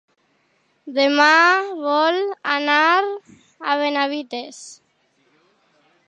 Demà 0.93 1.27
vol 1.83 2.17
anar 2.53 2.79
a 3.01 3.75
Benavites. 3.81 4.63